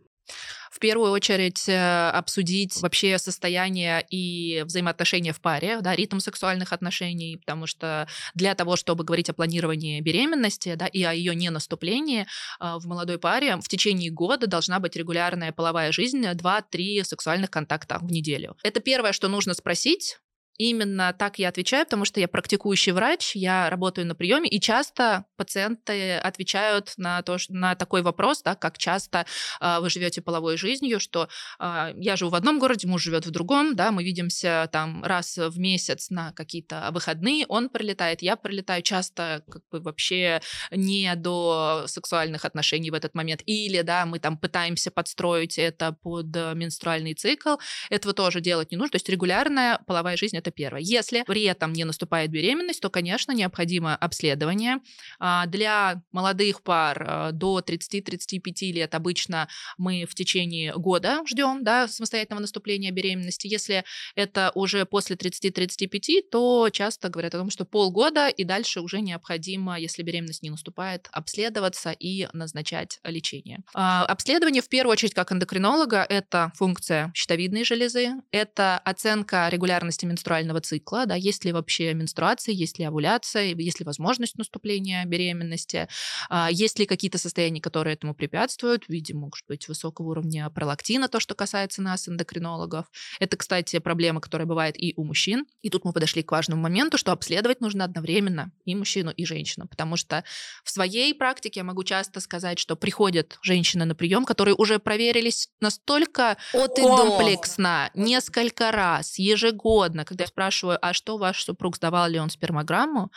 [0.70, 7.38] В первую очередь э, обсудить вообще состояние и взаимоотношения в паре, да, ритм сексуальных отношений,
[7.38, 12.76] потому что для того, чтобы говорить о планировании беременности, да, и о ее ненаступлении э,
[12.78, 18.12] в молодой паре, в течение года должна быть регулярная половая жизнь, 2-3 сексуальных контакта в
[18.12, 18.56] неделю.
[18.63, 20.20] Это первое, что нужно спросить,
[20.60, 25.24] Именно так я отвечаю, потому что я практикующий врач, я работаю на приеме, и часто
[25.38, 29.26] пациенты отвечают на, то, на такой вопрос, да, как часто
[29.62, 31.30] э, вы живете половой жизнью, что
[31.62, 35.38] э, я живу в одном городе, муж живет в другом, да, мы видимся там раз
[35.38, 40.41] в месяц на какие-то выходные, он прилетает, я прилетаю часто как бы вообще
[40.72, 46.36] не до сексуальных отношений в этот момент, или, да, мы там пытаемся подстроить это под
[46.36, 47.56] менструальный цикл,
[47.89, 50.82] этого тоже делать не нужно, то есть регулярная половая жизнь— это Это первое.
[50.82, 54.80] Если при этом не наступает беременность, то, конечно, необходимо обследование.
[55.20, 61.88] А, для молодых пар а, до 30-35 лет обычно мы в течение года ждем да,
[61.88, 63.48] самостоятельного наступления беременности.
[63.48, 63.84] Если
[64.16, 69.80] это уже после 30-35, то часто говорят о том, что полгода и дальше уже необходимо,
[69.80, 73.60] если беременность не наступает, обследоваться и назначать лечение.
[73.76, 80.62] А, обследование в первую очередь как эндокринолога это функция щитовидной железы, это оценка регулярности менструального
[80.62, 85.88] цикла, да, есть ли вообще менструация, есть ли овуляция, есть ли возможность наступления беременности,
[86.30, 91.08] а, есть ли какие-то состояния, которые этому препятствуют, в виде, может быть, высокого уровня пролактина,
[91.08, 92.86] то, что касается нас, эндокринологов.
[93.19, 95.46] Это, кстати, проблема, которая бывает и у мужчин.
[95.62, 99.67] И тут мы подошли к важному моменту, что обследовать нужно одновременно и мужчину, и женщину,
[99.67, 100.23] потому что
[100.63, 105.50] в своей практике я могу часто сказать, что приходят женщины на прием, которые уже проверились
[105.60, 112.20] настолько От комплексно, несколько раз, ежегодно, когда я спрашиваю, а что ваш супруг сдавал ли
[112.20, 113.10] он спермограмму,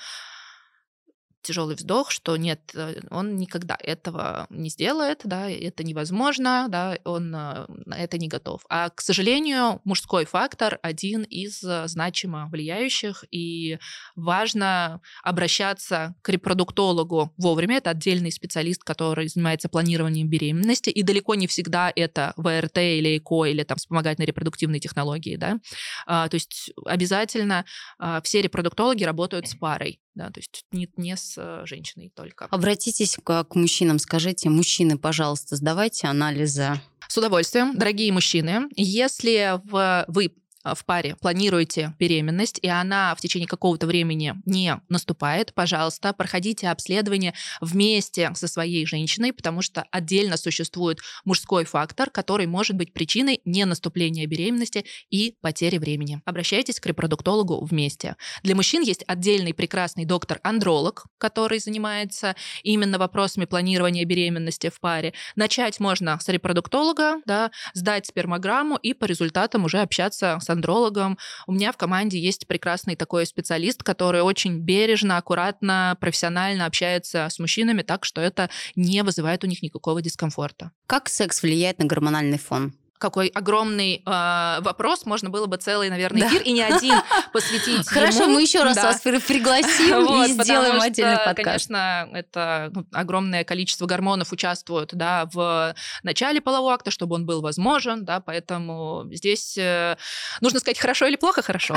[1.43, 7.30] тяжелый вздох, что нет, э, он никогда этого не сделает, да, это невозможно, да, он
[7.30, 8.64] на это не готов.
[8.68, 13.78] А, к сожалению, мужской фактор один из э, значимо влияющих, и
[14.16, 17.78] важно обращаться к репродуктологу вовремя.
[17.78, 23.45] Это отдельный специалист, который занимается планированием беременности, и далеко не всегда это ВРТ или ЭКО,
[23.45, 25.59] или там вспомогательные репродуктивные технологии, да.
[26.07, 27.64] А, то есть обязательно
[27.99, 32.46] а, все репродуктологи работают с парой да, то есть не, не с э, женщиной только.
[32.46, 36.80] Обратитесь к, к мужчинам, скажите, мужчины, пожалуйста, сдавайте анализы.
[37.08, 39.60] С удовольствием, дорогие мужчины, если
[40.08, 40.32] вы
[40.64, 47.34] в паре планируете беременность, и она в течение какого-то времени не наступает, пожалуйста, проходите обследование
[47.60, 53.64] вместе со своей женщиной, потому что отдельно существует мужской фактор, который может быть причиной не
[53.64, 56.20] наступления беременности и потери времени.
[56.24, 58.16] Обращайтесь к репродуктологу вместе.
[58.42, 65.12] Для мужчин есть отдельный прекрасный доктор-андролог, который занимается именно вопросами планирования беременности в паре.
[65.36, 71.18] Начать можно с репродуктолога, да, сдать спермограмму и по результатам уже общаться с андрологом.
[71.46, 77.38] У меня в команде есть прекрасный такой специалист, который очень бережно, аккуратно, профессионально общается с
[77.38, 80.70] мужчинами так, что это не вызывает у них никакого дискомфорта.
[80.86, 82.74] Как секс влияет на гормональный фон?
[83.03, 86.44] Какой огромный э, вопрос, можно было бы целый, наверное, эфир да.
[86.44, 86.94] и не один
[87.32, 91.66] посвятить Хорошо, мы еще раз вас пригласим и сделаем отдельный подкаст.
[91.66, 95.74] Конечно, это ну, огромное количество гормонов участвуют да, в
[96.05, 99.96] начале полового акта, чтобы он был возможен, да, поэтому здесь э,
[100.40, 101.74] нужно сказать хорошо или плохо хорошо.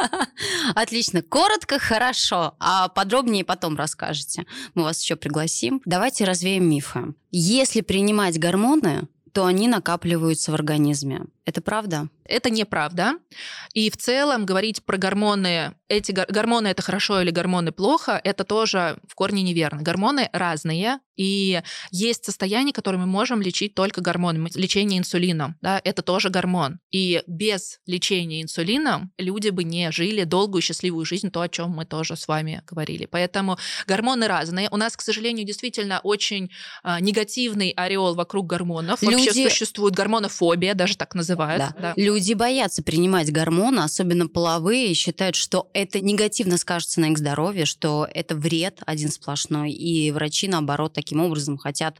[0.74, 4.44] Отлично, коротко хорошо, а подробнее потом расскажете.
[4.74, 5.80] Мы вас еще пригласим.
[5.84, 7.14] Давайте развеем мифы.
[7.30, 11.26] Если принимать гормоны, то они накапливаются в организме.
[11.44, 12.08] Это правда?
[12.28, 13.14] Это неправда.
[13.72, 18.98] И в целом говорить про гормоны, эти гормоны это хорошо или гормоны плохо, это тоже
[19.08, 19.82] в корне неверно.
[19.82, 21.60] Гормоны разные, и
[21.90, 24.50] есть состояния, которые мы можем лечить только гормонами.
[24.54, 26.78] Лечение инсулином, да, это тоже гормон.
[26.92, 31.86] И без лечения инсулином люди бы не жили долгую счастливую жизнь, то, о чем мы
[31.86, 33.06] тоже с вами говорили.
[33.06, 34.68] Поэтому гормоны разные.
[34.70, 36.50] У нас, к сожалению, действительно очень
[36.84, 39.02] а, негативный ореол вокруг гормонов.
[39.02, 39.14] Люди...
[39.14, 41.58] Вообще существует гормонофобия, даже так называют.
[41.58, 41.74] Да.
[41.80, 41.92] Да.
[41.96, 47.64] Люди боятся принимать гормоны, особенно половые, и считают, что это негативно скажется на их здоровье,
[47.64, 49.72] что это вред один сплошной.
[49.72, 51.98] И врачи, наоборот, таким образом хотят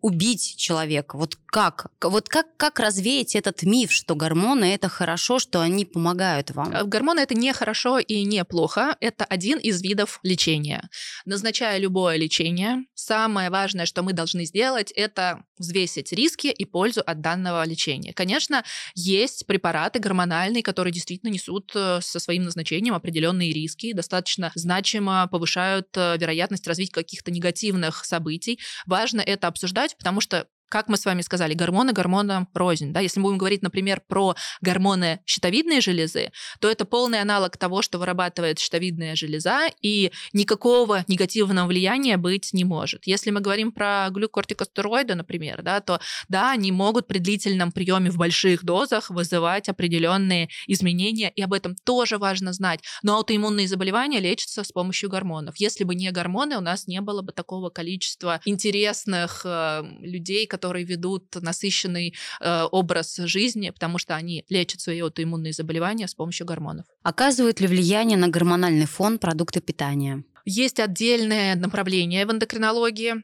[0.00, 1.16] убить человека.
[1.16, 1.86] Вот как?
[2.00, 6.72] Вот как, как развеять этот миф, что гормоны это хорошо, что они помогают вам?
[6.72, 8.96] Э, гормоны это не хорошо и не плохо.
[9.00, 10.88] Это один из видов лечения.
[11.24, 17.20] Назначая любое лечение, самое важное, что мы должны сделать, это взвесить риски и пользу от
[17.20, 18.12] данного лечения.
[18.12, 25.26] Конечно, есть препараты гормональные, которые действительно несут э, со своим назначением определенные риски, достаточно значимо
[25.26, 28.60] повышают э, вероятность развития каких-то негативных событий.
[28.86, 32.92] Важно это обсуждать, потому что как мы с вами сказали, гормоны гормонам рознь.
[32.92, 33.00] Да?
[33.00, 37.98] Если мы будем говорить, например, про гормоны щитовидной железы, то это полный аналог того, что
[37.98, 43.06] вырабатывает щитовидная железа, и никакого негативного влияния быть не может.
[43.06, 48.16] Если мы говорим про глюкортикостероиды, например, да, то да, они могут при длительном приеме в
[48.16, 52.80] больших дозах вызывать определенные изменения, и об этом тоже важно знать.
[53.02, 55.56] Но аутоиммунные заболевания лечатся с помощью гормонов.
[55.56, 60.59] Если бы не гормоны, у нас не было бы такого количества интересных э, людей, которые
[60.60, 66.46] которые ведут насыщенный э, образ жизни, потому что они лечат свои аутоиммунные заболевания с помощью
[66.46, 66.84] гормонов.
[67.02, 70.22] Оказывают ли влияние на гормональный фон продукты питания?
[70.44, 73.14] Есть отдельное направление в эндокринологии,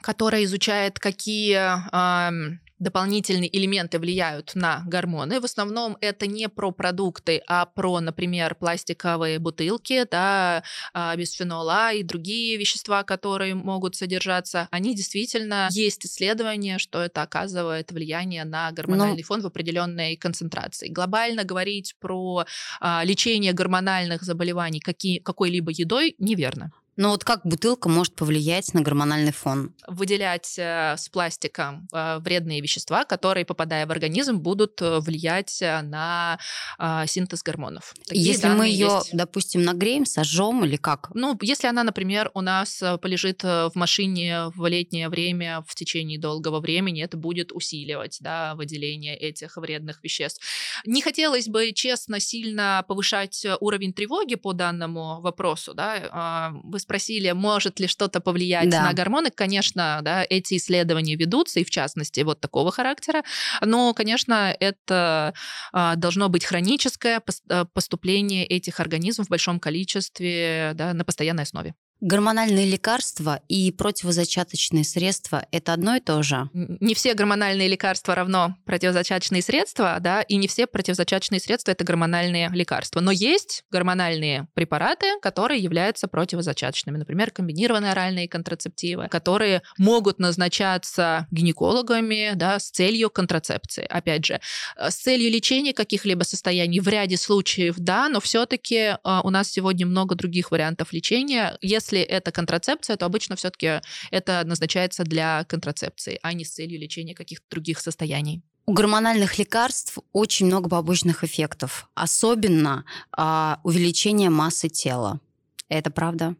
[0.00, 5.40] которое изучает, какие э, дополнительные элементы влияют на гормоны.
[5.40, 12.02] В основном это не про продукты, а про, например, пластиковые бутылки, да, а, бисфенола и
[12.02, 14.66] другие вещества, которые могут содержаться.
[14.70, 19.26] Они действительно есть исследования, что это оказывает влияние на гормональный Но...
[19.26, 20.88] фон в определенной концентрации.
[20.88, 22.46] Глобально говорить про
[22.80, 26.72] а, лечение гормональных заболеваний какие, какой-либо едой неверно.
[27.00, 29.74] Но вот как бутылка может повлиять на гормональный фон?
[29.86, 36.38] Выделять э, с пластиком э, вредные вещества, которые, попадая в организм, будут э, влиять на
[36.78, 37.94] э, синтез гормонов.
[38.06, 39.16] Такие если мы ее, есть.
[39.16, 41.10] допустим, нагреем, сожжем или как?
[41.14, 46.60] Ну, если она, например, у нас полежит в машине в летнее время в течение долгого
[46.60, 50.44] времени, это будет усиливать да, выделение этих вредных веществ.
[50.84, 55.72] Не хотелось бы, честно, сильно повышать уровень тревоги по данному вопросу.
[55.72, 55.96] Да?
[56.10, 58.82] А, вы спросили, может ли что-то повлиять да.
[58.82, 63.22] на гормоны, конечно, да, эти исследования ведутся, и в частности вот такого характера,
[63.60, 65.32] но, конечно, это
[65.72, 71.74] а, должно быть хроническое а, поступление этих организмов в большом количестве да, на постоянной основе.
[72.00, 76.48] Гормональные лекарства и противозачаточные средства– это одно и то же?
[76.54, 82.48] Не все гормональные лекарства равно противозачаточные средства, да, и не все противозачаточные средства– это гормональные
[82.54, 83.00] лекарства.
[83.00, 86.96] Но есть гормональные препараты, которые являются противозачаточными.
[86.96, 93.84] Например, комбинированные оральные контрацептивы, которые могут назначаться гинекологами да, с целью контрацепции.
[93.84, 94.40] Опять же,
[94.76, 99.50] э, с целью лечения каких-либо состояний в ряде случаев, да, но все-таки э, у нас
[99.50, 101.58] сегодня много других вариантов лечения.
[101.60, 103.80] Если если это контрацепция, то обычно все-таки
[104.10, 108.42] это назначается для контрацепции, а не с целью лечения каких-то других состояний.
[108.66, 115.20] У гормональных лекарств очень много побочных эффектов, особенно а, увеличение массы тела.
[115.68, 116.36] Это правда?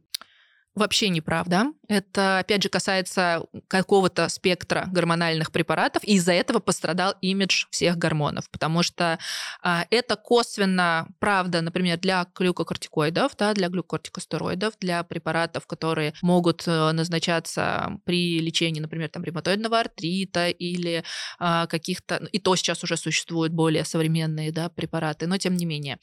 [0.76, 1.72] Вообще неправда.
[1.88, 8.48] Это, опять же, касается какого-то спектра гормональных препаратов, и из-за этого пострадал имидж всех гормонов,
[8.48, 9.18] потому что
[9.62, 16.92] а, это косвенно правда, например, для глюкокортикоидов, да, для глюкокортикостероидов, для препаратов, которые могут э,
[16.92, 21.02] назначаться при лечении, например, там, ревматоидного артрита или
[21.40, 22.28] а, каких-то...
[22.30, 25.98] И то сейчас уже существуют более современные да, препараты, но тем не менее.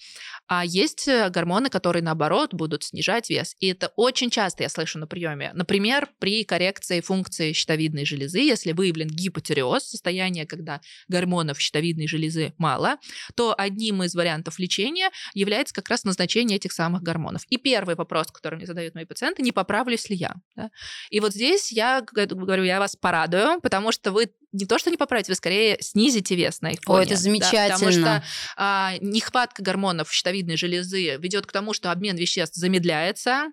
[0.47, 4.99] А есть э, гормоны, которые, наоборот, будут снижать вес, и это очень часто я слышу
[4.99, 5.51] на приеме.
[5.53, 12.53] Например, Например, при коррекции функции щитовидной железы, если выявлен гипотиреоз, состояние, когда гормонов щитовидной железы
[12.58, 12.97] мало,
[13.36, 17.43] то одним из вариантов лечения является как раз назначение этих самых гормонов.
[17.49, 20.36] И первый вопрос, который мне задают мои пациенты, не поправлюсь ли я?
[20.55, 20.72] Да?
[21.10, 24.97] И вот здесь я говорю, я вас порадую, потому что вы не то, что не
[24.97, 26.99] поправите, вы скорее снизите вес на их фоне.
[26.99, 27.68] О, это замечательно.
[27.68, 28.24] Да, потому что
[28.55, 33.51] а, нехватка гормонов щитовидной железы ведет к тому, что обмен веществ замедляется,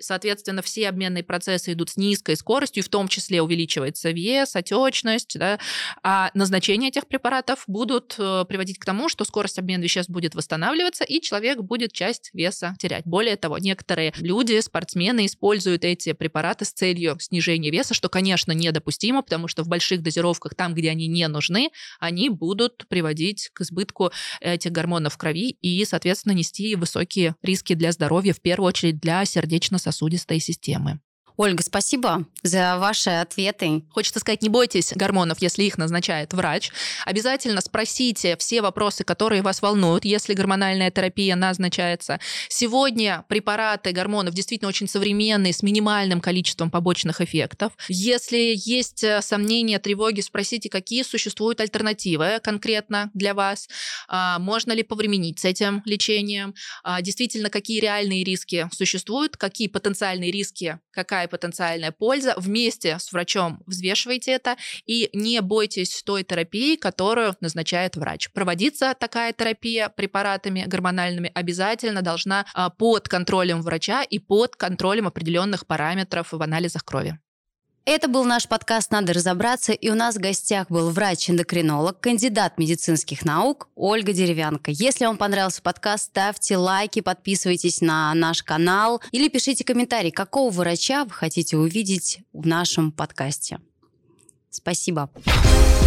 [0.00, 5.58] Соответственно, все обменные процессы идут с низкой скоростью, в том числе увеличивается вес, отечность, да,
[6.02, 11.04] а назначение этих препаратов будут э, приводить к тому, что скорость обмена веществ будет восстанавливаться,
[11.04, 13.04] и человек будет часть веса терять.
[13.04, 19.22] Более того, некоторые люди, спортсмены, используют эти препараты с целью снижения веса, что, конечно, недопустимо,
[19.22, 21.70] потому что в больших дозировках, там, где они не нужны,
[22.00, 27.92] они будут приводить к избытку этих гормонов в крови и, соответственно, нести высокие риски для
[27.92, 31.00] здоровья, в первую очередь для сердечно сосудистой системы.
[31.36, 33.82] Ольга, спасибо за ваши ответы.
[33.90, 36.70] Хочется сказать, не бойтесь гормонов, если их назначает врач.
[37.06, 42.20] Обязательно спросите все вопросы, которые вас волнуют, если гормональная терапия назначается.
[42.48, 47.72] Сегодня препараты гормонов действительно очень современные, с минимальным количеством побочных эффектов.
[47.88, 53.68] Если есть э, сомнения, тревоги, спросите, какие существуют альтернативы конкретно для вас.
[54.08, 56.54] А, можно ли повременить с этим лечением?
[56.82, 62.34] А, действительно, какие реальные риски существуют, какие потенциальные риски, какая какая потенциальная польза.
[62.36, 64.56] Вместе с врачом взвешивайте это
[64.86, 68.30] и не бойтесь той терапии, которую назначает врач.
[68.32, 75.66] Проводиться такая терапия препаратами гормональными обязательно должна а, под контролем врача и под контролем определенных
[75.66, 77.18] параметров в анализах крови.
[77.84, 83.24] Это был наш подкаст «Надо разобраться», и у нас в гостях был врач-эндокринолог, кандидат медицинских
[83.24, 84.70] наук Ольга Деревянко.
[84.70, 91.04] Если вам понравился подкаст, ставьте лайки, подписывайтесь на наш канал или пишите комментарий, какого врача
[91.04, 93.58] вы хотите увидеть в нашем подкасте.
[94.48, 95.10] Спасибо.
[95.20, 95.81] Спасибо.